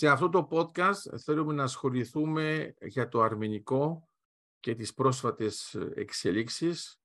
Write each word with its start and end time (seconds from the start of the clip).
Σε 0.00 0.08
αυτό 0.08 0.28
το 0.28 0.48
podcast 0.50 1.18
θέλουμε 1.24 1.52
να 1.52 1.62
ασχοληθούμε 1.62 2.74
για 2.80 3.08
το 3.08 3.22
αρμενικό 3.22 4.08
και 4.60 4.74
τις 4.74 4.94
πρόσφατες 4.94 5.74
εξελίξεις. 5.94 7.00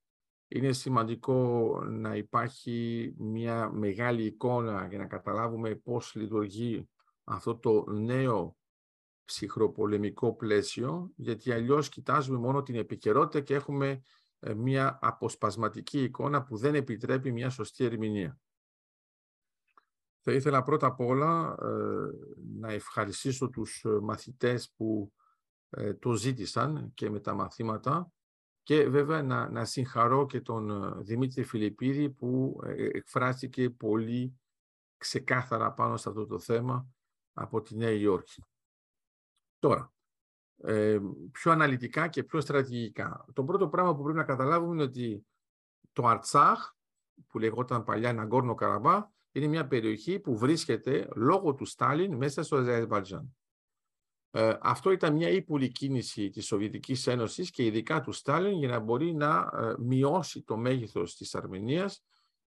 Είναι 0.48 0.72
σημαντικό 0.72 1.80
να 1.90 2.16
υπάρχει 2.16 3.14
μια 3.18 3.70
μεγάλη 3.70 4.26
εικόνα 4.26 4.88
για 4.88 4.98
να 4.98 5.06
καταλάβουμε 5.06 5.76
πώς 5.76 6.16
λειτουργεί 6.16 6.90
αυτό 7.24 7.58
το 7.58 7.86
νέο 7.88 8.58
ψυχροπολεμικό 9.26 10.36
πλαίσιο, 10.36 11.12
γιατί 11.16 11.52
αλλιώς 11.52 11.90
κοιτάζουμε 11.90 12.38
μόνο 12.38 12.62
την 12.62 12.76
επικαιρότητα 12.76 13.40
και 13.42 13.54
έχουμε 13.54 14.02
ε, 14.40 14.54
μια 14.54 15.00
αποσπασματική 15.02 16.04
εικόνα 16.04 16.44
που 16.44 16.58
δεν 16.58 16.76
επιτρέπει 16.76 17.32
μια 17.32 17.50
σωστή 17.50 17.84
ερμηνεία. 17.84 18.40
Θα 20.28 20.34
ήθελα 20.34 20.64
πρώτα 20.64 20.88
απ' 20.88 21.00
όλα 21.00 21.56
ε, 21.62 21.66
να 22.60 22.72
ευχαριστήσω 22.72 23.50
τους 23.50 23.84
ε, 23.84 24.00
μαθητές 24.02 24.74
που 24.76 25.14
το 26.00 26.14
ζήτησαν 26.14 26.92
και 26.94 27.10
με 27.10 27.20
τα 27.20 27.34
μαθήματα 27.34 28.12
και 28.64 28.90
βέβαια 28.90 29.24
να, 29.24 29.50
να 29.50 29.66
συγχαρώ 29.66 30.26
και 30.26 30.42
τον 30.42 30.96
Δημήτρη 31.04 31.44
Φιλιππίδη 31.44 32.10
που 32.10 32.60
εκφράστηκε 32.92 33.70
πολύ 33.70 34.40
ξεκάθαρα 34.98 35.74
πάνω 35.74 35.98
σε 35.98 36.10
αυτό 36.10 36.26
το 36.26 36.40
θέμα 36.40 36.88
από 37.34 37.62
τη 37.62 37.76
Νέα 37.76 37.92
Υόρκη. 37.92 38.44
Τώρα, 39.60 39.94
ε, 40.58 41.00
πιο 41.32 41.52
αναλυτικά 41.52 42.08
και 42.08 42.24
πιο 42.24 42.42
στρατηγικά. 42.42 43.26
Το 43.34 43.44
πρώτο 43.44 43.68
πράγμα 43.70 43.96
που 43.96 44.04
πρέπει 44.04 44.18
να 44.18 44.24
καταλάβουμε 44.24 44.74
είναι 44.74 44.84
ότι 44.84 45.26
το 45.92 46.08
Αρτσάχ, 46.08 46.74
που 47.28 47.40
λεγόταν 47.40 47.84
παλιά 47.84 48.14
Ναγκόρνο 48.14 48.56
Καραμπά, 48.56 49.10
είναι 49.36 49.48
μια 49.48 49.68
περιοχή 49.68 50.20
που 50.20 50.38
βρίσκεται 50.38 51.08
λόγω 51.16 51.54
του 51.54 51.66
Στάλιν 51.66 52.16
μέσα 52.16 52.44
στο 52.44 52.56
Αζερβαϊτζάν. 52.56 53.36
Ε, 54.32 54.58
αυτό 54.62 54.92
ήταν 54.92 55.14
μια 55.14 55.30
ύπουλη 55.30 55.72
κίνηση 55.72 56.30
της 56.30 56.46
Σοβιετικής 56.46 57.08
Ένωσης 57.08 57.52
και 57.52 57.66
ειδικά 57.66 58.02
του 58.02 58.12
Στάλιν 58.12 58.58
για 58.58 58.68
να 58.68 58.80
μπορεί 58.80 59.14
να 59.14 59.52
ε, 59.54 59.74
μειώσει 59.80 60.42
το 60.42 60.58
μέγεθος 60.58 61.16
της 61.16 61.36
Αρμενίας, 61.36 62.04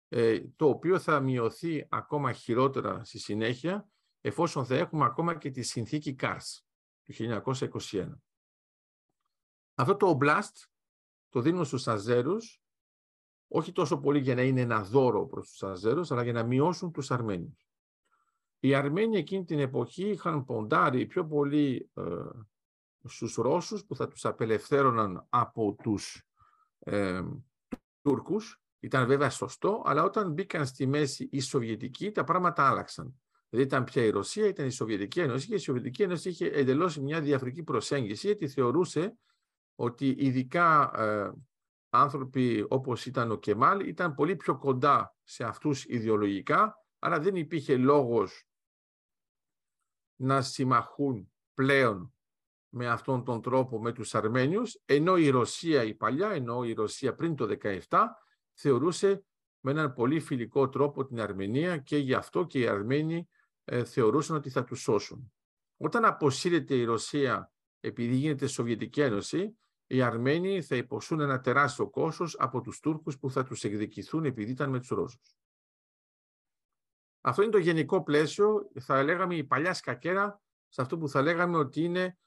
ε, 0.08 0.40
το 0.56 0.68
οποίο 0.68 0.98
θα 0.98 1.20
μειωθεί 1.20 1.86
ακόμα 1.90 2.32
χειρότερα 2.32 3.04
στη 3.04 3.18
συνέχεια, 3.18 3.88
εφόσον 4.20 4.64
θα 4.64 4.76
έχουμε 4.76 5.04
ακόμα 5.04 5.38
και 5.38 5.50
τη 5.50 5.62
συνθήκη 5.62 6.14
Κάρς 6.14 6.66
του 7.02 7.12
1921. 7.12 8.08
Αυτό 9.74 9.96
το 9.96 10.18
Oblast 10.20 10.66
το 11.28 11.40
δίνουν 11.40 11.64
στους 11.64 11.88
Αζέρους 11.88 12.60
όχι 13.48 13.72
τόσο 13.72 13.98
πολύ 13.98 14.18
για 14.18 14.34
να 14.34 14.42
είναι 14.42 14.60
ένα 14.60 14.82
δώρο 14.82 15.26
προς 15.26 15.48
τους 15.48 15.62
Αζέρους, 15.62 16.10
αλλά 16.10 16.22
για 16.22 16.32
να 16.32 16.42
μειώσουν 16.42 16.92
τους 16.92 17.10
Αρμένιους. 17.10 17.68
Οι 18.60 18.74
Αρμένοι 18.74 19.16
εκείνη 19.16 19.44
την 19.44 19.58
εποχή 19.58 20.08
είχαν 20.08 20.44
ποντάρει 20.44 21.06
πιο 21.06 21.26
πολύ 21.26 21.90
ε, 21.94 22.02
στους 23.04 23.34
Ρώσους 23.34 23.84
που 23.84 23.96
θα 23.96 24.08
τους 24.08 24.24
απελευθέρωναν 24.24 25.26
από 25.28 25.76
τους 25.82 26.22
ε, 26.78 27.22
Τούρκους. 28.02 28.60
Ήταν 28.80 29.06
βέβαια 29.06 29.30
σωστό, 29.30 29.82
αλλά 29.84 30.02
όταν 30.02 30.32
μπήκαν 30.32 30.66
στη 30.66 30.86
μέση 30.86 31.28
οι 31.32 31.40
Σοβιετικοί 31.40 32.10
τα 32.10 32.24
πράγματα 32.24 32.68
άλλαξαν. 32.68 33.20
Δηλαδή 33.48 33.68
ήταν 33.68 33.84
πια 33.84 34.02
η 34.04 34.10
Ρωσία, 34.10 34.46
ήταν 34.46 34.66
η 34.66 34.70
Σοβιετική 34.70 35.20
Ένωση 35.20 35.46
και 35.46 35.54
η 35.54 35.58
Σοβιετική 35.58 36.02
Ένωση 36.02 36.28
είχε 36.28 36.46
εντελώς 36.46 36.98
μια 36.98 37.20
διαφορετική 37.20 37.62
προσέγγιση 37.62 38.26
γιατί 38.26 38.48
θεωρούσε 38.48 39.16
ότι 39.74 40.14
ειδικά 40.18 40.92
ε, 40.96 41.32
άνθρωποι 42.00 42.66
όπως 42.68 43.06
ήταν 43.06 43.30
ο 43.30 43.36
Κεμάλ 43.36 43.80
ήταν 43.80 44.14
πολύ 44.14 44.36
πιο 44.36 44.58
κοντά 44.58 45.16
σε 45.22 45.44
αυτούς 45.44 45.84
ιδεολογικά, 45.84 46.84
άρα 46.98 47.20
δεν 47.20 47.36
υπήρχε 47.36 47.76
λόγος 47.76 48.46
να 50.16 50.42
συμμαχούν 50.42 51.32
πλέον 51.54 52.14
με 52.68 52.88
αυτόν 52.88 53.24
τον 53.24 53.42
τρόπο 53.42 53.80
με 53.80 53.92
τους 53.92 54.14
Αρμένιους, 54.14 54.82
ενώ 54.84 55.16
η 55.16 55.28
Ρωσία 55.28 55.82
η 55.82 55.94
παλιά, 55.94 56.30
ενώ 56.30 56.64
η 56.64 56.72
Ρωσία 56.72 57.14
πριν 57.14 57.36
το 57.36 57.56
17 57.88 58.06
θεωρούσε 58.52 59.24
με 59.60 59.70
έναν 59.70 59.92
πολύ 59.92 60.20
φιλικό 60.20 60.68
τρόπο 60.68 61.04
την 61.04 61.20
Αρμενία 61.20 61.78
και 61.78 61.96
γι' 61.96 62.14
αυτό 62.14 62.44
και 62.44 62.58
οι 62.58 62.66
Αρμένοι 62.66 63.28
ε, 63.64 63.84
θεωρούσαν 63.84 64.36
ότι 64.36 64.50
θα 64.50 64.64
τους 64.64 64.80
σώσουν. 64.80 65.32
Όταν 65.76 66.04
αποσύρεται 66.04 66.74
η 66.74 66.84
Ρωσία 66.84 67.52
επειδή 67.80 68.14
γίνεται 68.14 68.46
Σοβιετική 68.46 69.00
Ένωση, 69.00 69.58
οι 69.86 70.02
Αρμένοι 70.02 70.62
θα 70.62 70.76
υποσούν 70.76 71.20
ένα 71.20 71.40
τεράστιο 71.40 71.90
κόστος 71.90 72.36
από 72.38 72.60
τους 72.60 72.80
Τούρκους 72.80 73.18
που 73.18 73.30
θα 73.30 73.44
τους 73.44 73.64
εκδικηθούν 73.64 74.24
επειδή 74.24 74.50
ήταν 74.50 74.70
με 74.70 74.78
τους 74.78 74.88
Ρώσους. 74.88 75.36
Αυτό 77.20 77.42
είναι 77.42 77.50
το 77.50 77.58
γενικό 77.58 78.02
πλαίσιο, 78.02 78.70
θα 78.80 79.02
λέγαμε 79.02 79.36
η 79.36 79.44
παλιά 79.44 79.74
σκακέρα, 79.74 80.42
σε 80.68 80.82
αυτό 80.82 80.98
που 80.98 81.08
θα 81.08 81.22
λέγαμε 81.22 81.56
ότι 81.56 81.82
είναι 81.84 82.18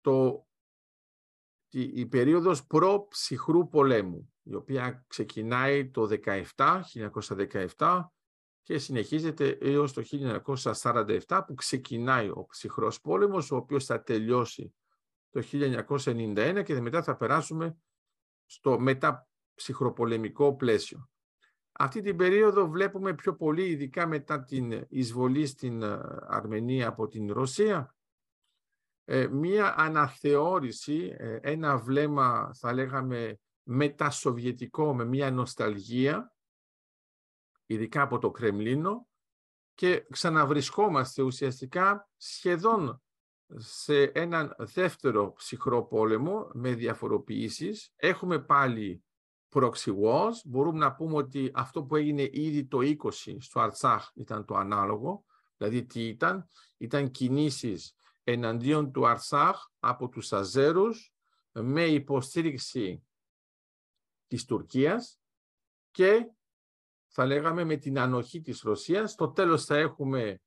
το, 0.00 0.46
η 1.68 2.06
περίοδος 2.06 2.66
προ-ψυχρού 2.66 3.68
πολέμου, 3.68 4.34
η 4.42 4.54
οποία 4.54 5.04
ξεκινάει 5.06 5.90
το 5.90 6.08
17, 6.54 6.80
1917, 7.76 8.00
και 8.62 8.78
συνεχίζεται 8.78 9.48
έως 9.60 9.92
το 9.92 10.02
1947 10.82 11.42
που 11.46 11.54
ξεκινάει 11.54 12.28
ο 12.28 12.46
ψυχρός 12.48 13.00
πόλεμος, 13.00 13.50
ο 13.50 13.56
οποίος 13.56 13.84
θα 13.84 14.02
τελειώσει 14.02 14.74
το 15.30 15.42
1991 15.52 16.62
και 16.64 16.80
μετά 16.80 17.02
θα 17.02 17.16
περάσουμε 17.16 17.76
στο 18.46 18.78
μεταψυχροπολεμικό 18.78 20.56
πλαίσιο. 20.56 21.10
Αυτή 21.72 22.00
την 22.00 22.16
περίοδο 22.16 22.68
βλέπουμε 22.68 23.14
πιο 23.14 23.36
πολύ, 23.36 23.68
ειδικά 23.68 24.06
μετά 24.06 24.44
την 24.44 24.86
εισβολή 24.88 25.46
στην 25.46 25.82
ε, 25.82 26.00
Αρμενία 26.28 26.88
από 26.88 27.08
την 27.08 27.32
Ρωσία, 27.32 27.94
ε, 29.04 29.26
μία 29.26 29.74
αναθεώρηση, 29.78 31.14
ε, 31.18 31.38
ένα 31.42 31.78
βλέμμα 31.78 32.54
θα 32.54 32.72
λέγαμε 32.72 33.38
μετασοβιετικό 33.62 34.94
με 34.94 35.04
μία 35.04 35.30
νοσταλγία 35.30 36.34
ειδικά 37.66 38.02
από 38.02 38.18
το 38.18 38.30
Κρεμλίνο 38.30 39.08
και 39.74 40.06
ξαναβρισκόμαστε 40.10 41.22
ουσιαστικά 41.22 42.08
σχεδόν 42.16 43.02
σε 43.56 44.02
έναν 44.02 44.54
δεύτερο 44.58 45.32
ψυχρό 45.32 45.84
πόλεμο 45.84 46.50
με 46.52 46.74
διαφοροποιήσεις. 46.74 47.92
Έχουμε 47.96 48.38
πάλι 48.38 49.04
proxy 49.52 49.94
wars. 50.02 50.34
Μπορούμε 50.44 50.78
να 50.78 50.94
πούμε 50.94 51.16
ότι 51.16 51.50
αυτό 51.54 51.84
που 51.84 51.96
έγινε 51.96 52.28
ήδη 52.32 52.66
το 52.66 52.78
20 52.82 53.36
στο 53.38 53.60
Αρτσάχ 53.60 54.10
ήταν 54.14 54.44
το 54.44 54.54
ανάλογο. 54.54 55.24
Δηλαδή 55.56 55.84
τι 55.84 56.08
ήταν; 56.08 56.48
Ήταν 56.76 57.10
κινήσεις 57.10 57.94
εναντίον 58.24 58.92
του 58.92 59.06
Αρτσάχ 59.06 59.66
από 59.78 60.08
τους 60.08 60.32
Αζέρους 60.32 61.14
με 61.52 61.84
υποστήριξη 61.84 63.06
της 64.26 64.44
Τουρκίας 64.44 65.20
και 65.90 66.30
θα 67.06 67.26
λέγαμε 67.26 67.64
με 67.64 67.76
την 67.76 67.98
ανοχή 67.98 68.40
της 68.40 68.60
Ρωσίας. 68.60 69.10
Στο 69.10 69.30
τέλος 69.30 69.64
θα 69.64 69.76
έχουμε 69.76 70.40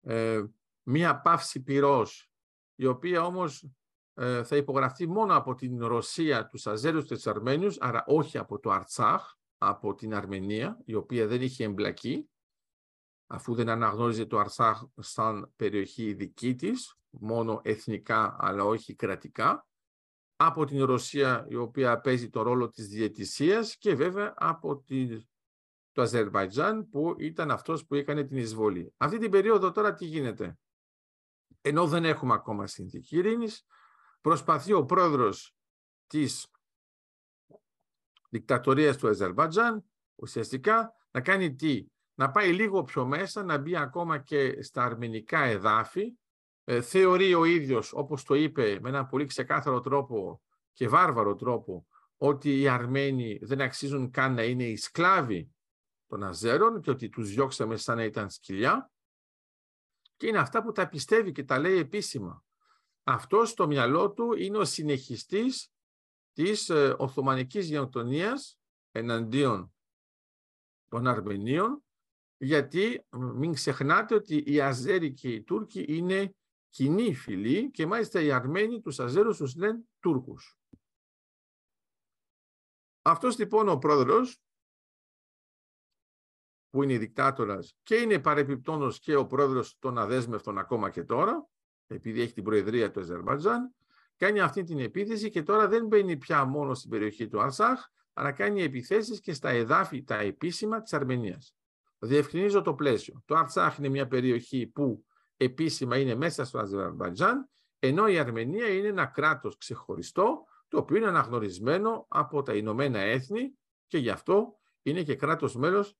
ε, 0.00 0.42
μία 0.82 1.20
πάυση 1.20 1.62
πυρός, 1.62 2.30
η 2.74 2.86
οποία 2.86 3.24
όμως 3.24 3.68
ε, 4.14 4.42
θα 4.44 4.56
υπογραφεί 4.56 5.06
μόνο 5.06 5.36
από 5.36 5.54
την 5.54 5.86
Ρωσία, 5.86 6.46
τους 6.46 6.66
Αζέρους 6.66 7.04
και 7.04 7.14
τους 7.14 7.26
Αρμένιους, 7.26 7.80
άρα 7.80 8.04
όχι 8.06 8.38
από 8.38 8.58
το 8.58 8.70
Αρτσάχ, 8.70 9.34
από 9.58 9.94
την 9.94 10.14
Αρμενία, 10.14 10.78
η 10.84 10.94
οποία 10.94 11.26
δεν 11.26 11.42
είχε 11.42 11.64
εμπλακεί, 11.64 12.30
αφού 13.26 13.54
δεν 13.54 13.68
αναγνώριζε 13.68 14.26
το 14.26 14.38
Αρτσάχ 14.38 14.82
σαν 14.98 15.52
περιοχή 15.56 16.14
δική 16.14 16.54
της, 16.54 16.96
μόνο 17.10 17.60
εθνικά 17.64 18.36
αλλά 18.38 18.64
όχι 18.64 18.94
κρατικά 18.94 19.66
από 20.36 20.64
την 20.64 20.84
Ρωσία 20.84 21.46
η 21.48 21.54
οποία 21.54 22.00
παίζει 22.00 22.30
το 22.30 22.42
ρόλο 22.42 22.68
της 22.68 22.88
διαιτησίας 22.88 23.76
και 23.76 23.94
βέβαια 23.94 24.34
από 24.36 24.78
τη, 24.78 25.08
το 25.92 26.02
Αζερβαϊτζάν 26.02 26.88
που 26.88 27.14
ήταν 27.18 27.50
αυτός 27.50 27.86
που 27.86 27.94
έκανε 27.94 28.24
την 28.24 28.36
εισβολή. 28.36 28.94
Αυτή 28.96 29.18
την 29.18 29.30
περίοδο 29.30 29.70
τώρα 29.70 29.94
τι 29.94 30.04
γίνεται; 30.04 30.58
Ενώ 31.62 31.86
δεν 31.86 32.04
έχουμε 32.04 32.34
ακόμα 32.34 32.66
συνθήκη 32.66 33.16
ειρήνης, 33.16 33.66
προσπαθεί 34.20 34.72
ο 34.72 34.84
πρόεδρος 34.84 35.54
της 36.06 36.46
δικτατορίας 38.28 38.96
του 38.96 39.08
Αζερβαϊτζάν 39.08 39.84
ουσιαστικά 40.14 40.92
να 41.10 41.20
κάνει 41.20 41.54
τι, 41.54 41.86
να 42.14 42.30
πάει 42.30 42.52
λίγο 42.52 42.82
πιο 42.82 43.06
μέσα, 43.06 43.42
να 43.42 43.58
μπει 43.58 43.76
ακόμα 43.76 44.18
και 44.18 44.62
στα 44.62 44.84
αρμενικά 44.84 45.40
εδάφη 45.40 46.16
ε, 46.64 46.80
θεωρεί 46.80 47.34
ο 47.34 47.44
ίδιος, 47.44 47.92
όπως 47.92 48.24
το 48.24 48.34
είπε 48.34 48.78
με 48.80 48.88
έναν 48.88 49.06
πολύ 49.06 49.26
ξεκάθαρο 49.26 49.80
τρόπο 49.80 50.42
και 50.72 50.88
βάρβαρο 50.88 51.34
τρόπο, 51.34 51.86
ότι 52.16 52.60
οι 52.60 52.68
Αρμένοι 52.68 53.38
δεν 53.42 53.60
αξίζουν 53.60 54.10
καν 54.10 54.34
να 54.34 54.42
είναι 54.42 54.64
οι 54.64 54.76
σκλάβοι 54.76 55.54
των 56.06 56.22
Αζέρων 56.22 56.80
και 56.80 56.90
ότι 56.90 57.08
τους 57.08 57.28
διώξαμε 57.28 57.76
σαν 57.76 57.96
να 57.96 58.04
ήταν 58.04 58.30
σκυλιά. 58.30 58.90
Και 60.22 60.28
είναι 60.28 60.38
αυτά 60.38 60.62
που 60.62 60.72
τα 60.72 60.88
πιστεύει 60.88 61.32
και 61.32 61.44
τα 61.44 61.58
λέει 61.58 61.78
επίσημα. 61.78 62.44
Αυτός 63.02 63.50
στο 63.50 63.66
μυαλό 63.66 64.12
του 64.12 64.32
είναι 64.32 64.58
ο 64.58 64.64
συνεχιστής 64.64 65.72
της 66.32 66.68
ε, 66.68 66.94
Οθωμανικής 66.98 67.68
γενοκτονίας 67.68 68.58
εναντίον 68.90 69.74
των 70.88 71.06
Αρμενίων 71.06 71.84
γιατί 72.36 73.06
μην 73.10 73.52
ξεχνάτε 73.52 74.14
ότι 74.14 74.42
οι 74.46 74.60
Αζέροι 74.60 75.12
και 75.12 75.32
οι 75.32 75.42
Τούρκοι 75.42 75.84
είναι 75.88 76.34
κοινοί 76.68 77.14
φίλοι 77.14 77.70
και 77.70 77.86
μάλιστα 77.86 78.20
οι 78.20 78.32
Αρμένοι 78.32 78.80
τους 78.80 79.00
Αζέρους 79.00 79.36
τους 79.36 79.56
λένε 79.56 79.80
Τούρκους. 80.00 80.58
Αυτός 83.02 83.38
λοιπόν 83.38 83.68
ο 83.68 83.78
πρόεδρος 83.78 84.40
που 86.72 86.82
είναι 86.82 86.98
δικτάτορας 86.98 87.76
και 87.82 87.94
είναι 87.94 88.18
παρεπιπτόνος 88.18 88.98
και 88.98 89.16
ο 89.16 89.26
πρόεδρος 89.26 89.76
των 89.78 89.98
αδέσμευτων 89.98 90.58
ακόμα 90.58 90.90
και 90.90 91.02
τώρα, 91.02 91.48
επειδή 91.86 92.20
έχει 92.20 92.32
την 92.32 92.44
προεδρία 92.44 92.90
του 92.90 93.00
Αζερβαϊτζάν, 93.00 93.74
κάνει 94.16 94.40
αυτή 94.40 94.62
την 94.62 94.78
επίθεση 94.78 95.30
και 95.30 95.42
τώρα 95.42 95.68
δεν 95.68 95.86
μπαίνει 95.86 96.16
πια 96.16 96.44
μόνο 96.44 96.74
στην 96.74 96.90
περιοχή 96.90 97.28
του 97.28 97.40
Αρσάχ, 97.40 97.86
αλλά 98.12 98.32
κάνει 98.32 98.62
επιθέσεις 98.62 99.20
και 99.20 99.32
στα 99.32 99.48
εδάφη 99.48 100.02
τα 100.02 100.14
επίσημα 100.14 100.82
της 100.82 100.92
Αρμενίας. 100.92 101.54
Διευκρινίζω 101.98 102.62
το 102.62 102.74
πλαίσιο. 102.74 103.22
Το 103.24 103.34
Αρσάχ 103.34 103.78
είναι 103.78 103.88
μια 103.88 104.06
περιοχή 104.06 104.66
που 104.66 105.04
επίσημα 105.36 105.98
είναι 105.98 106.14
μέσα 106.14 106.44
στο 106.44 106.58
Αζερβαϊτζάν, 106.58 107.50
ενώ 107.78 108.08
η 108.08 108.18
Αρμενία 108.18 108.68
είναι 108.68 108.88
ένα 108.88 109.06
κράτος 109.06 109.56
ξεχωριστό, 109.56 110.44
το 110.68 110.78
οποίο 110.78 110.96
είναι 110.96 111.06
αναγνωρισμένο 111.06 112.06
από 112.08 112.42
τα 112.42 112.54
Ηνωμένα 112.54 112.98
Έθνη 112.98 113.52
και 113.86 113.98
γι' 113.98 114.10
αυτό 114.10 114.58
είναι 114.82 115.02
και 115.02 115.14
κράτος 115.14 115.56
μέλος 115.56 115.96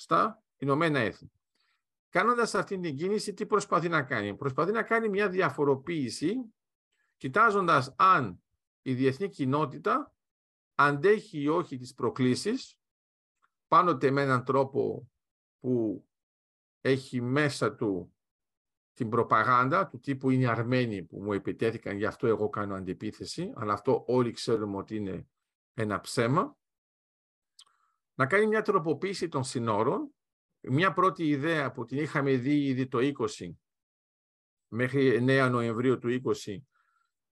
στα 0.00 0.42
Ηνωμένα 0.56 0.98
Έθνη. 0.98 1.32
Κάνοντας 2.08 2.54
αυτή 2.54 2.78
την 2.78 2.96
κίνηση, 2.96 3.34
τι 3.34 3.46
προσπαθεί 3.46 3.88
να 3.88 4.02
κάνει; 4.02 4.36
Προσπαθεί 4.36 4.72
να 4.72 4.82
κάνει 4.82 5.08
μια 5.08 5.28
διαφοροποίηση, 5.28 6.34
κοιτάζοντας 7.16 7.94
αν 7.96 8.42
η 8.82 8.94
διεθνή 8.94 9.28
κοινότητα 9.28 10.14
αντέχει 10.74 11.40
ή 11.40 11.48
όχι 11.48 11.76
τις 11.76 11.94
προκλήσεις, 11.94 12.78
πάντοτε 13.68 14.10
με 14.10 14.22
έναν 14.22 14.44
τρόπο 14.44 15.10
που 15.58 16.04
έχει 16.80 17.20
μέσα 17.20 17.74
του 17.74 18.14
την 18.92 19.08
προπαγάνδα 19.08 19.86
του 19.86 20.00
τύπου 20.00 20.30
είναι 20.30 20.42
οι 20.42 20.46
Αρμένοι 20.46 21.02
που 21.02 21.22
μου 21.22 21.32
επιτέθηκαν, 21.32 21.96
γι' 21.96 22.06
αυτό 22.06 22.26
εγώ 22.26 22.48
κάνω 22.48 22.74
αντιπίθεση, 22.74 23.52
αλλά 23.54 23.72
αυτό 23.72 24.04
όλοι 24.06 24.30
ξέρουμε 24.30 24.76
ότι 24.76 24.96
είναι 24.96 25.26
ένα 25.74 26.00
ψέμα 26.00 26.58
να 28.20 28.26
κάνει 28.26 28.46
μια 28.46 28.62
τροποποίηση 28.62 29.28
των 29.28 29.44
συνόρων. 29.44 30.14
Μια 30.60 30.92
πρώτη 30.92 31.28
ιδέα 31.28 31.72
που 31.72 31.84
την 31.84 31.98
είχαμε 31.98 32.36
δει 32.36 32.64
ήδη 32.64 32.88
το 32.88 32.98
20 33.38 33.50
μέχρι 34.68 35.18
9 35.20 35.48
Νοεμβρίου 35.50 35.98
του 35.98 36.20
20 36.44 36.56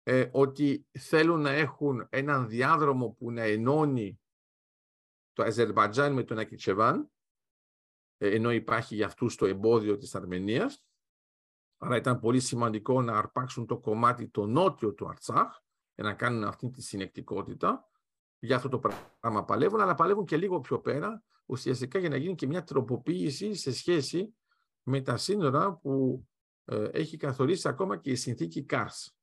ε, 0.03 0.29
ότι 0.33 0.87
θέλουν 0.99 1.41
να 1.41 1.51
έχουν 1.51 2.07
έναν 2.11 2.49
διάδρομο 2.49 3.11
που 3.11 3.31
να 3.31 3.43
ενώνει 3.43 4.21
το 5.33 5.43
Αζερβατζάν 5.43 6.13
με 6.13 6.23
τον 6.23 6.39
Ακιτσεβάν 6.39 7.11
ε, 8.17 8.35
ενώ 8.35 8.53
υπάρχει 8.53 8.95
για 8.95 9.07
αυτούς 9.07 9.37
το 9.37 9.47
εμπόδιο 9.47 9.97
της 9.97 10.15
Αρμενίας. 10.15 10.85
Άρα 11.79 11.97
ήταν 11.97 12.21
πολύ 12.21 12.41
σημαντικό 12.41 13.03
να 13.03 13.19
αρπάξουν 13.19 13.67
το 13.67 13.79
κομμάτι 13.79 14.29
το 14.29 14.47
νότιο 14.47 14.95
του 14.95 15.09
Αρτσάχ 15.09 15.61
για 15.95 16.05
να 16.05 16.15
κάνουν 16.15 16.45
αυτή 16.45 16.71
τη 16.71 16.83
συνεκτικότητα 16.83 17.89
για 18.45 18.57
αυτό 18.57 18.69
το 18.69 18.79
πράγμα 18.79 19.45
παλεύουν, 19.45 19.81
αλλά 19.81 19.95
παλεύουν 19.95 20.25
και 20.25 20.37
λίγο 20.37 20.61
πιο 20.61 20.81
πέρα, 20.81 21.23
ουσιαστικά 21.47 21.99
για 21.99 22.09
να 22.09 22.17
γίνει 22.17 22.35
και 22.35 22.47
μια 22.47 22.65
τροποποίηση 22.65 23.55
σε 23.55 23.73
σχέση 23.73 24.35
με 24.83 25.01
τα 25.01 25.17
σύνορα 25.17 25.75
που 25.75 26.25
ε, 26.65 26.89
έχει 26.93 27.17
καθορίσει 27.17 27.69
ακόμα 27.69 27.97
και 27.97 28.11
η 28.11 28.15
συνθήκη 28.15 28.65
ΚΑΡΣ. 28.65 29.17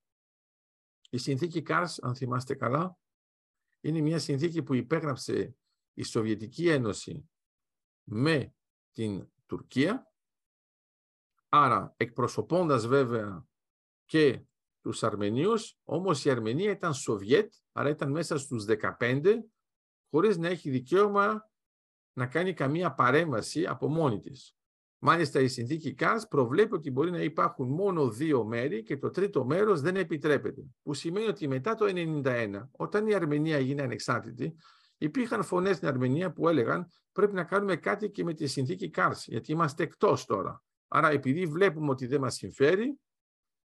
Η 1.09 1.17
συνθήκη 1.17 1.61
ΚΑΡΣ, 1.61 1.99
αν 1.99 2.15
θυμάστε 2.15 2.55
καλά, 2.55 2.97
είναι 3.81 4.01
μια 4.01 4.19
συνθήκη 4.19 4.63
που 4.63 4.73
υπέγραψε 4.73 5.55
η 5.93 6.03
Σοβιετική 6.03 6.69
Ένωση 6.69 7.29
με 8.03 8.55
την 8.91 9.27
Τουρκία, 9.45 10.11
άρα 11.49 11.93
εκπροσωπώντας 11.97 12.87
βέβαια 12.87 13.45
και 14.05 14.45
τους 14.81 15.03
Αρμενίους, 15.03 15.77
όμως 15.83 16.25
η 16.25 16.29
Αρμενία 16.29 16.71
ήταν 16.71 16.93
Σοβιέτ, 16.93 17.53
άρα 17.71 17.89
ήταν 17.89 18.11
μέσα 18.11 18.37
στους 18.37 18.65
15, 18.65 19.43
χωρίς 20.09 20.37
να 20.37 20.47
έχει 20.47 20.69
δικαίωμα 20.69 21.49
να 22.13 22.27
κάνει 22.27 22.53
καμία 22.53 22.93
παρέμβαση 22.93 23.65
από 23.65 23.87
μόνη 23.87 24.19
της. 24.19 24.55
Μάλιστα 25.03 25.39
η 25.39 25.47
συνθήκη 25.47 25.93
ΚΑΣ 25.93 26.27
προβλέπει 26.27 26.73
ότι 26.73 26.91
μπορεί 26.91 27.11
να 27.11 27.21
υπάρχουν 27.21 27.67
μόνο 27.67 28.09
δύο 28.09 28.43
μέρη 28.43 28.83
και 28.83 28.97
το 28.97 29.09
τρίτο 29.09 29.45
μέρος 29.45 29.81
δεν 29.81 29.95
επιτρέπεται. 29.95 30.61
Που 30.83 30.93
σημαίνει 30.93 31.27
ότι 31.27 31.47
μετά 31.47 31.75
το 31.75 31.85
1991, 32.23 32.69
όταν 32.71 33.07
η 33.07 33.13
Αρμενία 33.13 33.55
έγινε 33.55 33.81
ανεξάρτητη, 33.81 34.55
υπήρχαν 34.97 35.43
φωνές 35.43 35.75
στην 35.75 35.87
Αρμενία 35.87 36.31
που 36.31 36.47
έλεγαν 36.47 36.87
πρέπει 37.11 37.33
να 37.33 37.43
κάνουμε 37.43 37.75
κάτι 37.75 38.09
και 38.09 38.23
με 38.23 38.33
τη 38.33 38.47
συνθήκη 38.47 38.89
ΚΑΡΣ, 38.89 39.27
γιατί 39.27 39.51
είμαστε 39.51 39.83
εκτός 39.83 40.25
τώρα. 40.25 40.63
Άρα 40.87 41.09
επειδή 41.09 41.45
βλέπουμε 41.45 41.89
ότι 41.89 42.05
δεν 42.05 42.19
μας 42.19 42.33
συμφέρει, 42.33 42.99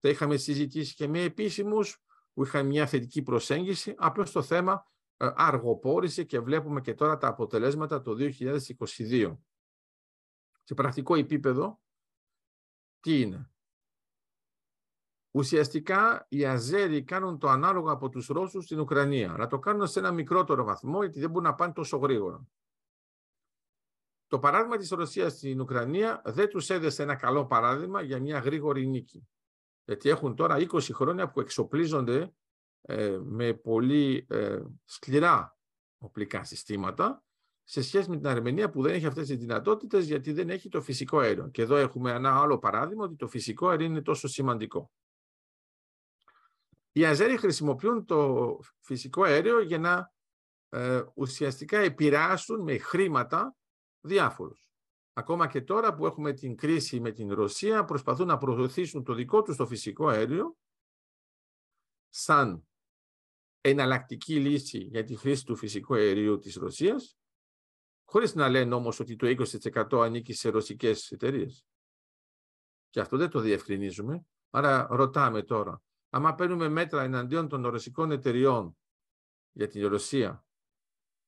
τα 0.01 0.09
είχαμε 0.09 0.37
συζητήσει 0.37 0.95
και 0.95 1.09
με 1.09 1.23
επίσημους 1.23 2.03
που 2.33 2.45
είχαν 2.45 2.67
μια 2.67 2.87
θετική 2.87 3.23
προσέγγιση. 3.23 3.95
Απλώς 3.97 4.33
το 4.33 4.43
θέμα 4.43 4.87
ε, 5.17 5.31
αργοπόρησε 5.35 6.25
και 6.25 6.41
βλέπουμε 6.41 6.81
και 6.81 6.95
τώρα 6.95 7.17
τα 7.17 7.29
αποτελέσματα 7.29 8.03
το 8.03 8.17
2022. 8.19 9.39
Σε 10.63 10.75
πρακτικό 10.75 11.15
επίπεδο, 11.15 11.81
τι 13.01 13.21
είναι; 13.21 13.51
Ουσιαστικά 15.31 16.27
οι 16.29 16.45
Αζέροι 16.45 17.05
κάνουν 17.05 17.39
το 17.39 17.49
ανάλογο 17.49 17.91
από 17.91 18.09
τους 18.09 18.27
Ρώσους 18.27 18.65
στην 18.65 18.81
Ουκρανία, 18.81 19.33
αλλά 19.33 19.47
το 19.47 19.59
κάνουν 19.59 19.87
σε 19.87 19.99
ένα 19.99 20.13
μικρότερο 20.13 20.65
βαθμό 20.65 21.03
γιατί 21.03 21.21
δεν 21.21 21.31
μπορούν 21.31 21.49
να 21.49 21.55
πάνε 21.55 21.73
τόσο 21.73 21.97
γρήγορα. 21.97 22.49
Το 24.27 24.39
παράδειγμα 24.39 24.77
της 24.77 24.91
Ρωσίας 24.91 25.33
στην 25.33 25.61
Ουκρανία 25.61 26.23
δεν 26.25 26.49
τους 26.49 26.71
έδεσε 26.71 27.03
ένα 27.03 27.15
καλό 27.15 27.47
παράδειγμα 27.47 28.03
για 28.03 28.21
μια 28.21 28.39
γρήγορη 28.39 28.87
νίκη 28.87 29.29
γιατί 29.89 30.09
έχουν 30.09 30.35
τώρα 30.35 30.57
20 30.59 30.81
χρόνια 30.93 31.31
που 31.31 31.41
εξοπλίζονται 31.41 32.33
ε, 32.81 33.19
με 33.23 33.55
πολύ 33.55 34.27
ε, 34.29 34.63
σκληρά 34.85 35.59
οπλικά 35.99 36.45
συστήματα 36.45 37.25
σε 37.65 37.83
σχέση 37.83 38.11
με 38.11 38.17
την 38.17 38.27
Αρμενία 38.27 38.71
που 38.71 38.83
δεν 38.83 38.95
έχει 38.95 39.07
αυτές 39.07 39.27
τις 39.27 39.37
δυνατότητες 39.37 40.07
γιατί 40.07 40.33
δεν 40.33 40.51
έχει 40.51 40.69
το 40.69 40.83
φυσικό 40.83 41.19
αέριο. 41.19 41.49
Και 41.49 41.63
εδώ 41.63 41.77
έχουμε 41.77 42.13
ένα 42.13 42.41
άλλο 42.41 42.59
παράδειγμα 42.59 43.05
ότι 43.05 43.17
το 43.17 43.29
φυσικό 43.29 43.69
αέριο 43.69 43.87
είναι 43.87 44.03
τόσο 44.03 44.29
σημαντικό. 44.29 44.91
Οι 46.93 47.05
Αζέροι 47.05 47.37
χρησιμοποιούν 47.37 48.05
το 48.05 48.59
φυσικό 48.81 49.23
αέριο 49.23 49.61
για 49.61 49.79
να 49.79 50.13
ε, 50.69 51.03
ουσιαστικά 51.15 51.79
επηρεάσουν 51.79 52.63
με 52.63 52.79
χρήματα 52.79 53.57
διάφορους 54.01 54.68
ακόμα 55.19 55.47
και 55.47 55.61
τώρα 55.61 55.95
που 55.95 56.07
έχουμε 56.07 56.33
την 56.33 56.57
κρίση 56.57 57.01
με 57.01 57.11
την 57.11 57.33
Ρωσία, 57.33 57.85
προσπαθούν 57.85 58.27
να 58.27 58.39
προωθήσουν 58.39 59.05
το 59.05 59.15
δικό 59.15 59.43
τους 59.43 59.57
το 59.57 59.67
φυσικό 59.67 60.09
αέριο 60.09 60.57
σαν 62.09 62.67
εναλλακτική 63.61 64.41
λύση 64.41 64.79
για 64.79 65.05
τη 65.05 65.17
χρήση 65.17 65.45
του 65.45 65.57
φυσικού 65.57 65.95
αερίου 65.95 66.39
της 66.39 66.55
Ρωσίας, 66.55 67.19
χωρίς 68.05 68.35
να 68.35 68.49
λένε 68.49 68.75
όμως 68.75 69.01
ότι 69.01 69.17
το 69.17 69.27
20% 69.27 70.01
ανήκει 70.01 70.33
σε 70.33 70.49
ρωσικές 70.49 71.11
εταιρείες. 71.11 71.65
Και 72.91 73.01
αυτό 73.01 73.17
δεν 73.17 73.31
το 73.31 73.41
διευκρινίζουμε. 73.41 74.27
Άρα 74.51 74.87
ρωτάμε 74.91 75.43
τώρα, 75.43 75.83
άμα 76.11 76.35
παίρνουμε 76.35 76.69
μέτρα 76.69 77.03
εναντίον 77.03 77.49
των 77.49 77.67
ρωσικών 77.67 78.11
εταιριών 78.11 78.79
για 79.53 79.69
την 79.69 79.87
Ρωσία, 79.87 80.47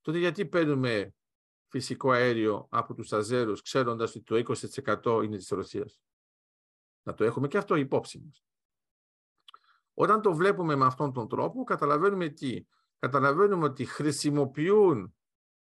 τότε 0.00 0.18
γιατί 0.18 0.46
παίρνουμε 0.46 1.14
φυσικό 1.70 2.10
αέριο 2.10 2.66
από 2.70 2.94
τους 2.94 3.12
Αζέρους, 3.12 3.62
ξέροντας 3.62 4.14
ότι 4.14 4.24
το 4.24 4.36
20% 4.36 5.22
είναι 5.24 5.36
της 5.36 5.48
Ρωσίας. 5.48 6.00
Να 7.02 7.14
το 7.14 7.24
έχουμε 7.24 7.48
και 7.48 7.58
αυτό 7.58 7.74
υπόψη 7.74 8.20
μας. 8.24 8.44
Όταν 9.94 10.22
το 10.22 10.34
βλέπουμε 10.34 10.76
με 10.76 10.84
αυτόν 10.84 11.12
τον 11.12 11.28
τρόπο, 11.28 11.64
καταλαβαίνουμε 11.64 12.28
τι. 12.28 12.66
Καταλαβαίνουμε 12.98 13.64
ότι 13.64 13.84
χρησιμοποιούν 13.84 15.14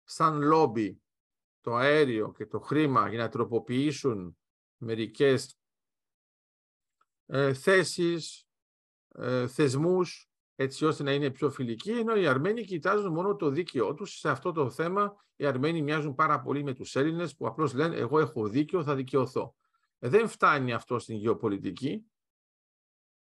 σαν 0.04 0.42
λόμπι 0.42 1.02
το 1.62 1.75
αέριο 1.75 2.32
και 2.32 2.46
το 2.46 2.60
χρήμα 2.60 3.10
για 3.10 3.18
να 3.18 3.30
τροποποιήσουν 3.30 4.38
μερικές 4.78 5.60
ε, 7.25 7.54
θέσεις, 7.54 8.48
ε, 9.08 9.48
θεσμούς 9.48 10.30
έτσι 10.55 10.85
ώστε 10.85 11.03
να 11.03 11.13
είναι 11.13 11.29
πιο 11.29 11.50
φιλικοί, 11.50 11.91
ενώ 11.91 12.15
οι 12.15 12.27
Αρμένοι 12.27 12.63
κοιτάζουν 12.63 13.13
μόνο 13.13 13.35
το 13.35 13.50
δίκαιό 13.50 13.93
τους. 13.93 14.19
Σε 14.19 14.29
αυτό 14.29 14.51
το 14.51 14.69
θέμα 14.69 15.15
οι 15.35 15.45
Αρμένοι 15.45 15.81
μοιάζουν 15.81 16.15
πάρα 16.15 16.41
πολύ 16.41 16.63
με 16.63 16.74
τους 16.74 16.95
Έλληνες 16.95 17.35
που 17.35 17.47
απλώς 17.47 17.74
λένε 17.74 17.95
εγώ 17.95 18.19
έχω 18.19 18.47
δίκιο, 18.47 18.83
θα 18.83 18.95
δικαιωθώ. 18.95 19.55
Ε, 20.00 20.09
δεν 20.09 20.27
φτάνει 20.27 20.74
αυτό 20.74 21.00
στην 21.00 21.15
γεωπολιτική 21.15 22.05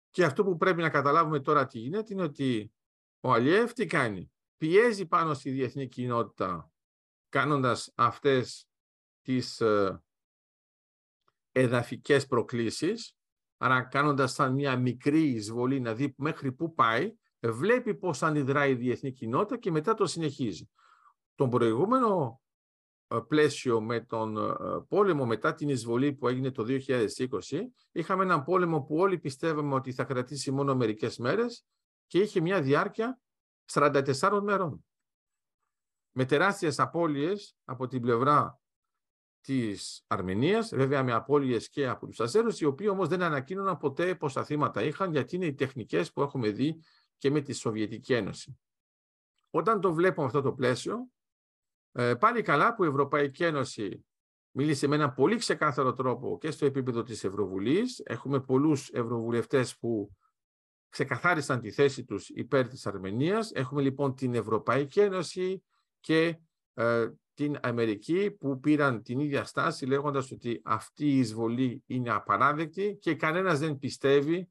και 0.09 0.25
αυτό 0.25 0.43
που 0.43 0.57
πρέπει 0.57 0.81
να 0.81 0.89
καταλάβουμε 0.89 1.39
τώρα 1.39 1.65
τι 1.65 1.79
γίνεται 1.79 2.13
είναι 2.13 2.23
ότι 2.23 2.71
ο 3.19 3.33
Αλιεύ 3.33 3.65
τι 3.65 3.85
κάνει; 3.85 4.31
Πιέζει 4.57 5.05
πάνω 5.05 5.33
στη 5.33 5.49
διεθνή 5.49 5.87
κοινότητα 5.87 6.71
κάνοντας 7.29 7.91
αυτές 7.95 8.67
τις 9.21 9.61
ε, 9.61 10.03
εδαφικές 11.51 12.25
προκλήσεις 12.25 13.18
Άρα 13.61 13.81
κάνοντας 13.81 14.31
σαν 14.31 14.53
μια 14.53 14.77
μικρή 14.77 15.29
εισβολή 15.29 15.79
να 15.79 15.93
δει 15.93 16.13
μέχρι 16.17 16.51
πού 16.51 16.73
πάει, 16.73 17.13
βλέπει 17.39 17.95
πώς 17.95 18.23
αντιδράει 18.23 18.71
η 18.71 18.75
διεθνή 18.75 19.11
κοινότητα 19.11 19.57
και 19.57 19.71
μετά 19.71 19.93
το 19.93 20.05
συνεχίζει. 20.05 20.69
Τον 21.35 21.49
προηγούμενο 21.49 22.41
ε, 23.07 23.17
πλαίσιο 23.27 23.81
με 23.81 23.99
τον 23.99 24.37
ε, 24.37 24.53
πόλεμο 24.87 25.25
μετά 25.25 25.53
την 25.53 25.69
εισβολή 25.69 26.13
που 26.13 26.27
έγινε 26.27 26.51
το 26.51 26.65
2020, 26.67 26.77
είχαμε 27.91 28.23
έναν 28.23 28.43
πόλεμο 28.43 28.81
που 28.81 28.95
όλοι 28.95 29.19
πιστεύαμε 29.19 29.75
ότι 29.75 29.91
θα 29.91 30.03
κρατήσει 30.03 30.51
μόνο 30.51 30.75
μερικές 30.75 31.17
μέρες 31.17 31.65
και 32.07 32.19
είχε 32.19 32.41
μια 32.41 32.61
διάρκεια 32.61 33.19
44 33.71 34.39
μέρων. 34.43 34.85
Με 36.11 36.25
τεράστιες 36.25 36.79
απώλειες 36.79 37.55
από 37.63 37.87
την 37.87 38.01
πλευρά 38.01 38.58
της 39.41 40.03
Αρμενίας, 40.07 40.69
βέβαια 40.75 41.03
με 41.03 41.11
απώλειες 41.11 41.69
και 41.69 41.87
από 41.87 42.07
τους 42.07 42.19
Αζέρους, 42.19 42.61
οι 42.61 42.65
οποίοι 42.65 42.87
όμως 42.89 43.07
δεν 43.07 43.21
ανακοίνωναν 43.21 43.77
ποτέ 43.77 44.15
πόσα 44.15 44.43
θύματα 44.43 44.83
είχαν, 44.83 45.11
γιατί 45.11 45.35
είναι 45.35 45.45
οι 45.45 45.53
τεχνικές 45.53 46.11
που 46.11 46.21
έχουμε 46.21 46.49
δει 46.49 46.81
και 47.17 47.31
με 47.31 47.41
τη 47.41 47.53
Σοβιετική 47.53 48.13
Ένωση. 48.13 48.59
Όταν 49.49 49.81
το 49.81 49.93
βλέπουμε 49.93 50.25
αυτό 50.25 50.41
το 50.41 50.53
πλαίσιο, 50.53 51.09
ε, 51.91 52.15
πάλι 52.15 52.41
καλά 52.41 52.75
που 52.75 52.83
η 52.83 52.87
Ευρωπαϊκή 52.87 53.43
Ένωση 53.43 54.05
μίλησε 54.51 54.87
με 54.87 54.95
έναν 54.95 55.13
πολύ 55.13 55.35
ξεκάθαρο 55.35 55.93
τρόπο 55.93 56.37
και 56.37 56.51
στο 56.51 56.65
επίπεδο 56.65 57.03
της 57.03 57.23
Ευρωβουλής. 57.23 58.01
Έχουμε 58.05 58.41
πολλούς 58.41 58.89
ευρωβουλευτές 58.89 59.77
που 59.77 60.11
ξεκαθάρισαν 60.89 61.59
τη 61.59 61.71
θέση 61.71 62.05
τους 62.05 62.29
υπέρ 62.29 62.67
της 62.67 62.85
Αρμενίας. 62.85 63.51
Έχουμε 63.51 63.81
λοιπόν 63.81 64.15
την 64.15 64.33
Ευρωπαϊκή 64.33 64.99
Ένωση 64.99 65.63
και 65.99 66.39
ε, 66.73 67.09
την 67.39 67.57
Αμερική 67.61 68.31
που 68.31 68.59
πήραν 68.59 69.01
την 69.03 69.19
ίδια 69.19 69.43
στάση 69.43 69.85
λέγοντας 69.85 70.31
ότι 70.31 70.61
αυτή 70.63 71.05
η 71.05 71.17
εισβολή 71.19 71.83
είναι 71.85 72.11
απαράδεκτη 72.11 72.97
και 73.01 73.15
κανένας 73.15 73.59
δεν 73.59 73.77
πιστεύει 73.77 74.49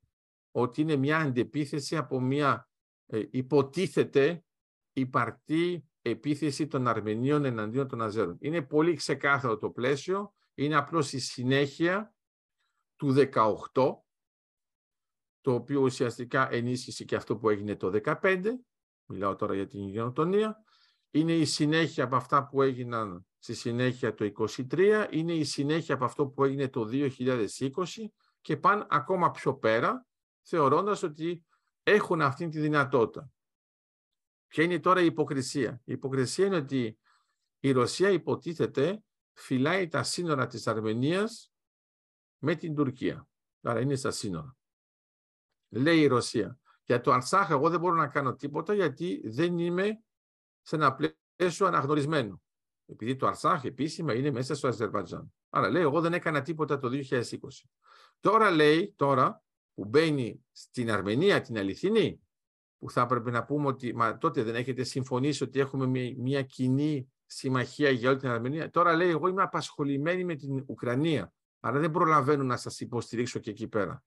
ότι 0.51 0.81
είναι 0.81 0.97
μια 0.97 1.19
αντεπίθεση 1.19 1.97
από 1.97 2.21
μια 2.21 2.69
ε, 3.07 3.23
υποτίθεται 3.31 4.45
υπαρτή 4.93 5.85
επίθεση 6.03 6.67
των 6.67 6.87
Αρμενίων 6.87 7.45
εναντίον 7.45 7.89
των 7.89 8.03
Αζέρων. 8.03 8.37
Είναι 8.41 8.63
πολύ 8.63 8.95
ξεκάθαρο 8.95 9.59
το 9.59 9.71
πλαίσιο, 9.71 10.35
είναι 10.55 10.77
απλώς 10.77 11.13
η 11.13 11.19
συνέχεια 11.19 12.15
του 12.97 13.15
18, 13.33 13.63
το 15.41 15.55
οποίο 15.55 15.81
ουσιαστικά 15.81 16.53
ενίσχυσε 16.53 17.05
και 17.05 17.17
αυτό 17.17 17.37
που 17.37 17.49
έγινε 17.51 17.77
το 17.77 18.01
15, 18.05 18.43
μιλάω 19.11 19.37
τώρα 19.37 19.55
για 19.55 19.67
την 19.67 19.89
γενοτονία, 19.89 20.63
είναι 21.11 21.33
η 21.33 21.45
συνέχεια 21.45 22.05
από 22.05 22.17
αυτά 22.17 22.47
που 22.47 22.63
έγιναν 22.63 23.27
στη 23.39 23.55
συνέχεια 23.55 24.15
το 24.15 24.33
23, 24.71 25.07
είναι 25.11 25.33
η 25.33 25.45
συνέχεια 25.45 25.95
από 25.95 26.05
αυτό 26.05 26.27
που 26.27 26.45
έγινε 26.45 26.69
το 26.69 26.89
2020 26.91 27.69
και 28.41 28.57
πάνε 28.57 28.87
ακόμα 28.89 29.31
πιο 29.31 29.55
πέρα, 29.55 30.07
θεωρώντας 30.43 31.03
ότι 31.03 31.45
έχουν 31.83 32.21
αυτή 32.23 32.49
τη 32.49 32.61
δυνατότητα. 32.61 33.31
Ποια 34.47 34.65
είναι 34.65 34.79
τώρα 34.79 35.01
η 35.01 35.07
υποκρισία; 35.07 35.81
Η 35.85 35.93
υποκρισία 35.93 36.47
είναι 36.47 36.57
ότι 36.57 36.99
η 37.59 37.71
Ρωσία 37.71 38.11
υποτίθεται 38.11 39.03
φυλάει 39.33 39.89
τα 39.89 40.03
σύνορα 40.03 40.47
της 40.47 40.67
Αρμενίας 40.67 41.53
με 42.39 42.55
την 42.55 42.75
Τουρκία. 42.75 43.29
Άρα 43.61 43.81
είναι 43.81 43.95
στα 43.95 44.11
σύνορα. 44.11 44.57
Λέει 45.69 46.01
η 46.01 46.07
Ρωσία. 46.07 46.59
Για 46.83 47.01
το 47.01 47.13
Αρσάχ 47.13 47.51
εγώ 47.51 47.71
δεν 47.71 47.81
μπορώ 47.81 47.95
να 47.95 48.09
κάνω 48.09 48.35
τίποτα 48.35 48.75
γιατί 48.75 49.23
δεν 49.25 49.59
είμαι 49.59 50.03
σε 50.69 50.77
ένα 50.77 50.95
πλαίσιο 51.37 51.67
αναγνωρισμένο. 51.67 52.43
Επειδή 52.87 53.17
το 53.17 53.27
Αρσάχ 53.27 53.65
επίσημα 53.65 54.15
είναι 54.15 54.31
μέσα 54.31 54.55
στο 54.55 54.69
Αζερβατζάν. 54.69 55.33
Άρα 55.49 55.71
λέει 55.71 55.83
εγώ 55.83 56.01
δεν 56.01 56.13
έκανα 56.13 56.43
τίποτα 56.43 56.79
το 56.79 56.89
2020. 57.11 57.23
Τώρα 58.21 58.51
λέει, 58.51 58.95
τώρα 58.97 59.43
που 59.75 59.85
μπαίνει 59.85 60.45
στην 60.53 60.91
Αρμενία 60.91 61.41
την 61.41 61.59
αληθινή, 61.59 62.21
που 62.79 62.91
θα 62.91 63.01
έπρεπε 63.01 63.31
να 63.31 63.45
πούμε 63.45 63.67
ότι 63.67 63.95
μα, 63.95 64.19
τότε 64.19 64.43
δεν 64.43 64.55
έχετε 64.55 64.83
συμφωνήσει 64.83 65.43
ότι 65.43 65.61
έχουμε 65.61 65.87
μια, 65.87 66.15
μια 66.17 66.43
κοινή 66.43 67.13
συμμαχία 67.27 67.91
για 67.91 68.11
όλη 68.11 68.19
την 68.19 68.29
Αρμενία. 68.29 68.71
Τώρα 68.71 68.95
λέει 68.95 69.09
εγώ 69.11 69.29
είμαι 69.29 69.43
απασχολημένη 69.43 70.25
με 70.25 70.35
την 70.35 70.65
Ουκρανία, 70.67 71.33
άρα 71.61 71.79
δεν 71.79 71.91
προλαβαίνω 71.91 72.43
να 72.43 72.57
σας 72.57 72.81
υποστηρίξω 72.81 73.39
και 73.39 73.51
εκεί 73.51 73.69
πέρα. 73.69 74.05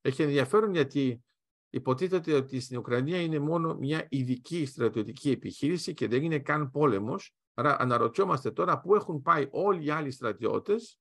Έχει 0.00 0.22
ενδιαφέρον 0.22 0.72
γιατί 0.72 1.24
υποτίθεται 1.70 2.32
ότι 2.32 2.60
στην 2.60 2.78
Ουκρανία 2.78 3.20
είναι 3.20 3.38
μόνο 3.38 3.74
μια 3.74 4.06
ειδική 4.10 4.66
στρατιωτική 4.66 5.30
επιχείρηση 5.30 5.94
και 5.94 6.08
δεν 6.08 6.22
είναι 6.22 6.38
καν 6.38 6.70
πόλεμος. 6.70 7.36
Άρα 7.54 7.76
αναρωτιόμαστε 7.80 8.50
τώρα 8.50 8.80
πού 8.80 8.94
έχουν 8.94 9.22
πάει 9.22 9.48
όλοι 9.50 9.84
οι 9.84 9.90
άλλοι 9.90 10.10
στρατιώτες 10.10 11.00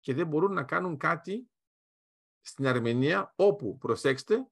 και 0.00 0.14
δεν 0.14 0.26
μπορούν 0.26 0.52
να 0.52 0.62
κάνουν 0.62 0.96
κάτι 0.96 1.48
στην 2.40 2.66
Αρμενία 2.66 3.32
όπου, 3.36 3.78
προσέξτε, 3.78 4.46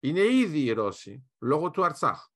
είναι 0.00 0.20
ήδη 0.20 0.64
οι 0.64 0.72
Ρώσοι, 0.72 1.30
λόγω 1.38 1.70
του 1.70 1.84
Αρτσάχ. 1.84 2.28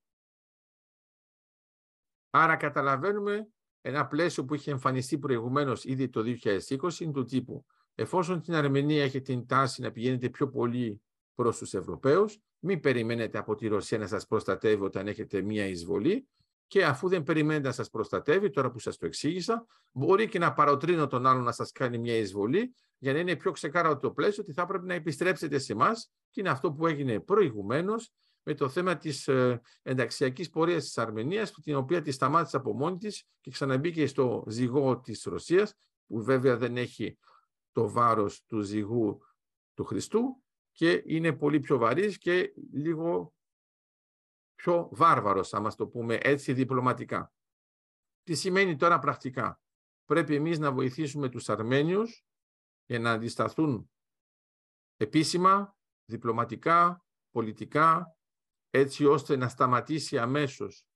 Άρα 2.30 2.56
καταλαβαίνουμε 2.56 3.48
ένα 3.80 4.06
πλαίσιο 4.06 4.44
που 4.44 4.54
είχε 4.54 4.70
εμφανιστεί 4.70 5.18
προηγουμένως 5.18 5.84
ήδη 5.84 6.08
το 6.08 6.22
2020 6.42 7.00
είναι 7.00 7.12
του 7.12 7.24
τύπου 7.24 7.66
εφόσον 7.94 8.40
την 8.40 8.54
Αρμενία 8.54 9.04
έχει 9.04 9.20
την 9.20 9.46
τάση 9.46 9.82
να 9.82 9.92
πηγαίνετε 9.92 10.28
πιο 10.30 10.48
πολύ 10.48 11.02
προς 11.34 11.58
τους 11.58 11.74
Ευρωπαίους, 11.74 12.38
μην 12.58 12.80
περιμένετε 12.80 13.38
από 13.38 13.54
τη 13.54 13.66
Ρωσία 13.66 13.98
να 13.98 14.06
σας 14.06 14.26
προστατεύει 14.26 14.84
όταν 14.84 15.06
έχετε 15.06 15.42
μία 15.42 15.66
εισβολή. 15.66 16.28
Και 16.66 16.84
αφού 16.84 17.08
δεν 17.08 17.22
περιμένετε 17.22 17.66
να 17.66 17.72
σας 17.72 17.90
προστατεύει, 17.90 18.50
τώρα 18.50 18.70
που 18.70 18.78
σας 18.78 18.96
το 18.96 19.06
εξήγησα, 19.06 19.66
μπορεί 19.92 20.28
και 20.28 20.38
να 20.38 20.52
παροτρύνω 20.52 21.06
τον 21.06 21.26
άλλον 21.26 21.42
να 21.42 21.52
σας 21.52 21.72
κάνει 21.72 21.98
μια 21.98 22.16
εισβολή 22.16 22.74
για 22.98 23.12
να 23.12 23.18
είναι 23.18 23.36
πιο 23.36 23.50
ξεκάρα 23.50 23.98
το 23.98 24.10
πλαίσιο 24.10 24.42
ότι 24.42 24.52
θα 24.52 24.66
πρέπει 24.66 24.86
να 24.86 24.94
επιστρέψετε 24.94 25.58
σε 25.58 25.72
εμάς 25.72 26.10
και 26.30 26.40
είναι 26.40 26.50
αυτό 26.50 26.72
που 26.72 26.86
έγινε 26.86 27.20
προηγουμένως 27.20 28.12
με 28.42 28.54
το 28.54 28.68
θέμα 28.68 28.96
της 28.96 29.28
ε, 29.28 29.60
ενταξιακής 29.82 30.50
πορείας 30.50 30.84
της 30.84 30.98
Αρμενίας, 30.98 31.52
την 31.52 31.76
οποία 31.76 32.02
τη 32.02 32.10
σταμάτησε 32.10 32.56
από 32.56 32.74
μόνη 32.74 32.96
της 32.96 33.26
και 33.40 33.50
ξαναμπήκε 33.50 34.06
στο 34.06 34.44
ζυγό 34.48 35.00
της 35.00 35.22
Ρωσίας, 35.24 35.74
που 36.06 36.22
βέβαια 36.22 36.56
δεν 36.56 36.76
έχει 36.76 37.18
το 37.72 37.90
βάρος 37.90 38.44
του 38.46 38.60
ζυγού 38.60 39.18
του 39.74 39.84
Χριστού 39.84 40.43
και 40.74 41.02
είναι 41.06 41.32
πολύ 41.32 41.60
πιο 41.60 41.78
βαρύς 41.78 42.18
και 42.18 42.54
λίγο 42.72 43.34
πιο 44.54 44.88
βάρβαρος, 44.92 45.54
αν 45.54 45.74
το 45.76 45.86
πούμε 45.86 46.18
έτσι 46.22 46.52
διπλωματικά. 46.52 47.32
Τι 48.22 48.34
σημαίνει 48.34 48.76
τώρα 48.76 48.98
πρακτικά; 48.98 49.60
Πρέπει 50.04 50.34
εμείς 50.34 50.58
να 50.58 50.72
βοηθήσουμε 50.72 51.28
τους 51.28 51.48
Αρμένιους 51.48 52.24
για 52.86 52.98
να 52.98 53.12
αντισταθούν 53.12 53.90
επίσημα, 54.96 55.76
διπλωματικά, 56.04 57.04
πολιτικά, 57.30 58.16
έτσι 58.70 59.04
ώστε 59.04 59.36
να 59.36 59.48
σταματήσει 59.48 60.18
αμέσως 60.18 60.86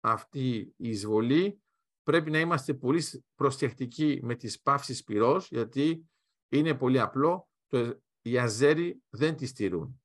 αυτή 0.00 0.74
η 0.76 0.88
εισβολή. 0.88 1.62
Πρέπει 2.02 2.30
να 2.30 2.38
είμαστε 2.38 2.74
πολύ 2.74 3.02
προσεκτικοί 3.34 4.20
με 4.22 4.34
τις 4.34 4.60
παύσεις 4.60 5.04
πυρός, 5.04 5.48
γιατί 5.48 6.10
είναι 6.48 6.74
πολύ 6.74 7.00
απλό, 7.00 7.48
το, 7.66 8.00
οι 8.30 8.38
Αζέροι 8.38 9.02
δεν 9.08 9.36
τις 9.36 9.48
στηρούν. 9.48 10.02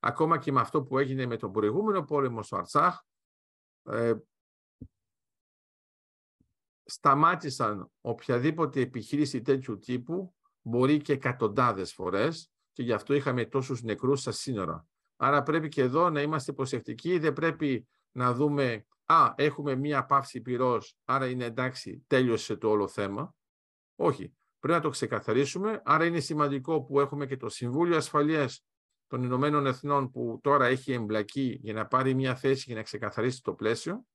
Ακόμα 0.00 0.38
και 0.38 0.52
με 0.52 0.60
αυτό 0.60 0.82
που 0.82 0.98
έγινε 0.98 1.26
με 1.26 1.36
τον 1.36 1.52
προηγούμενο 1.52 2.04
πόλεμο 2.04 2.42
στο 2.42 2.56
Αρτσάχ, 2.56 3.00
ε, 3.82 4.14
σταμάτησαν 6.84 7.90
οποιαδήποτε 8.00 8.80
επιχείρηση 8.80 9.42
τέτοιου 9.42 9.78
τύπου 9.78 10.34
μπορεί 10.62 10.96
και 10.96 11.12
εκατοντάδες 11.12 11.92
φορές 11.92 12.50
και 12.72 12.82
γι' 12.82 12.92
αυτό 12.92 13.14
είχαμε 13.14 13.44
τόσους 13.44 13.82
νεκρούς 13.82 14.20
στα 14.20 14.32
σύνορα. 14.32 14.86
Άρα 15.16 15.42
πρέπει 15.42 15.68
και 15.68 15.82
εδώ 15.82 16.10
να 16.10 16.20
είμαστε 16.20 16.52
προσεκτικοί, 16.52 17.18
δεν 17.18 17.32
πρέπει 17.32 17.88
να 18.12 18.32
δούμε 18.34 18.86
«Α, 19.04 19.32
έχουμε 19.36 19.74
μία 19.74 20.04
πάυση 20.04 20.40
πυρός, 20.40 20.96
άρα 21.04 21.28
είναι 21.28 21.44
εντάξει, 21.44 22.04
τέλειωσε 22.06 22.56
το 22.56 22.68
όλο 22.68 22.88
θέμα». 22.88 23.34
Όχι, 23.96 24.36
πρέπει 24.60 24.78
να 24.78 24.80
το 24.80 24.88
ξεκαθαρίσουμε, 24.88 25.82
άρα 25.84 26.04
είναι 26.04 26.20
σημαντικό 26.20 26.82
που 26.82 27.00
έχουμε 27.00 27.26
και 27.26 27.36
το 27.36 27.48
Συμβούλιο 27.48 27.96
Ασφαλείας 27.96 28.64
των 29.06 29.22
Ηνωμένων 29.22 29.66
Εθνών 29.66 30.10
που 30.10 30.38
τώρα 30.42 30.66
έχει 30.66 30.92
εμπλακεί 30.92 31.58
για 31.62 31.72
να 31.72 31.86
πάρει 31.86 32.14
μια 32.14 32.34
θέση 32.34 32.66
και 32.66 32.74
να 32.74 32.82
ξεκαθαρίσει 32.82 33.42
το 33.42 33.54
πλαίσιο. 33.54 34.06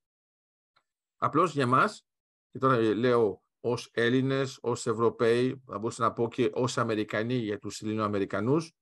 Απλώς 1.18 1.54
για 1.54 1.68
μας, 1.68 2.06
και 2.52 2.60
τώρα 2.60 2.78
λέω 2.78 3.44
ως 3.60 3.90
Έλληνες, 3.94 4.60
ως 4.62 4.88
Ευρωπαίοι, 4.88 5.62
θα 5.66 5.80
μπορούσα 5.80 6.04
να 6.04 6.14
πω 6.14 6.28
και 6.28 6.50
ως 6.54 6.78
Αμερικανοί 6.78 7.36
για 7.36 7.60
τους 7.60 7.82
Ελληνοαμερικανούς, 7.82 8.74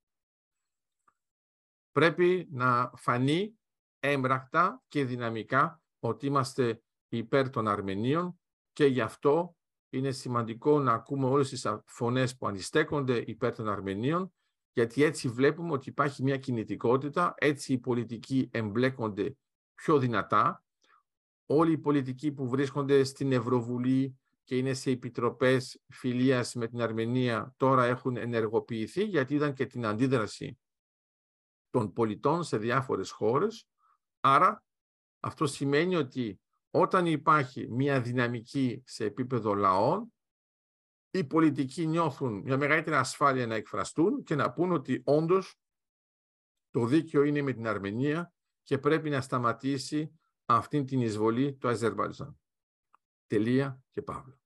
πρέπει 1.92 2.48
να 2.50 2.92
φανεί 2.96 3.58
έμπρακτα 3.98 4.82
και 4.88 5.04
δυναμικά 5.04 5.82
ότι 5.98 6.26
είμαστε 6.26 6.82
υπέρ 7.08 7.50
των 7.50 7.68
Αρμενίων 7.68 8.40
και 8.72 8.84
γι' 8.84 9.00
αυτό 9.00 9.56
είναι 9.92 10.10
σημαντικό 10.10 10.80
να 10.80 10.92
ακούμε 10.92 11.26
όλες 11.26 11.48
τις 11.48 11.66
φωνές 11.86 12.36
που 12.36 12.46
αντιστέκονται 12.46 13.24
υπέρ 13.26 13.54
των 13.54 13.68
Αρμενίων, 13.68 14.32
γιατί 14.72 15.02
έτσι 15.02 15.28
βλέπουμε 15.28 15.72
ότι 15.72 15.88
υπάρχει 15.88 16.22
μια 16.22 16.36
κινητικότητα, 16.36 17.34
έτσι 17.36 17.72
οι 17.72 17.78
πολιτικοί 17.78 18.48
εμπλέκονται 18.52 19.36
πιο 19.74 19.98
δυνατά. 19.98 20.64
Όλοι 21.46 21.72
οι 21.72 21.78
πολιτικοί 21.78 22.32
που 22.32 22.48
βρίσκονται 22.48 23.04
στην 23.04 23.32
Ευρωβουλή, 23.32 24.16
και 24.44 24.56
είναι 24.56 24.74
σε 24.74 24.90
επιτροπές 24.90 25.80
φιλίας 25.88 26.54
με 26.54 26.68
την 26.68 26.80
Αρμενία 26.80 27.54
τώρα 27.56 27.84
έχουν 27.84 28.16
ενεργοποιηθεί 28.16 29.04
γιατί 29.04 29.34
είδαν 29.34 29.54
και 29.54 29.66
την 29.66 29.86
αντίδραση 29.86 30.58
των 31.70 31.92
πολιτών 31.92 32.44
σε 32.44 32.56
διάφορες 32.56 33.10
χώρες. 33.10 33.66
Άρα 34.20 34.64
αυτό 35.20 35.46
σημαίνει 35.46 35.96
ότι 35.96 36.40
Όταν 36.74 37.06
υπάρχει 37.06 37.70
μια 37.70 38.00
δυναμική 38.00 38.82
σε 38.86 39.04
επίπεδο 39.04 39.54
λαών, 39.54 40.12
οι 41.10 41.24
πολιτικοί 41.24 41.86
νιώθουν 41.86 42.40
μια 42.40 42.56
μεγαλύτερη 42.56 42.96
ασφάλεια 42.96 43.46
να 43.46 43.54
εκφραστούν 43.54 44.22
και 44.22 44.34
να 44.34 44.52
πούν 44.52 44.72
ότι 44.72 45.02
όντως 45.04 45.60
το 46.70 46.86
δίκαιο 46.86 47.22
είναι 47.22 47.42
με 47.42 47.52
την 47.52 47.66
Αρμενία 47.66 48.32
και 48.62 48.78
πρέπει 48.78 49.10
να 49.10 49.20
σταματήσει 49.20 50.20
αυτή 50.44 50.84
την 50.84 51.00
εισβολή 51.00 51.54
του 51.54 51.68
Αζερβαϊτζάν. 51.68 52.40
Τελεία 53.26 53.82
και 53.90 54.02
παύλα. 54.02 54.41